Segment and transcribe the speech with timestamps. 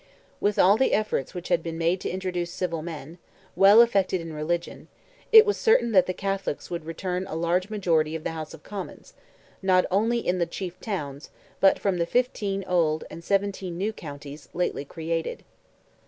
[0.39, 3.19] With all the efforts which had been made to introduce civil men,
[3.55, 4.87] well affected in religion,
[5.31, 8.63] it was certain that the Catholics would return a large majority of the House of
[8.63, 9.13] Commons,
[9.61, 11.29] not only in the chief towns,
[11.59, 15.43] but from the fifteen old, and seventeen new counties, lately created.